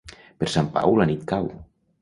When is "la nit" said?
1.03-1.31